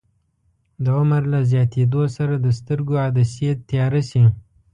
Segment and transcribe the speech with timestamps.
[0.83, 4.23] د عمر له زیاتیدو سره د سترګو عدسیې تیاره شي.